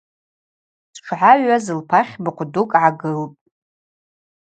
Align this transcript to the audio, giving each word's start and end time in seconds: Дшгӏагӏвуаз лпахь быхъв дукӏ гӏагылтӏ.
Дшгӏагӏвуаз 0.93 1.65
лпахь 1.79 2.13
быхъв 2.23 2.47
дукӏ 2.53 2.69
гӏагылтӏ. 2.71 3.37